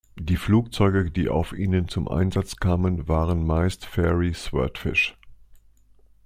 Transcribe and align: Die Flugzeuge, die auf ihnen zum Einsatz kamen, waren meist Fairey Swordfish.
Die 0.17 0.35
Flugzeuge, 0.37 1.11
die 1.11 1.29
auf 1.29 1.53
ihnen 1.53 1.87
zum 1.87 2.07
Einsatz 2.07 2.55
kamen, 2.55 3.07
waren 3.07 3.45
meist 3.45 3.85
Fairey 3.85 4.33
Swordfish. 4.33 5.15